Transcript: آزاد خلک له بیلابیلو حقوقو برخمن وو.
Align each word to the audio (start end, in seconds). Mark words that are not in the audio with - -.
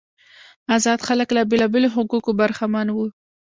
آزاد 0.75 0.99
خلک 1.07 1.29
له 1.37 1.41
بیلابیلو 1.51 1.93
حقوقو 1.95 2.31
برخمن 2.39 2.87
وو. 2.91 3.05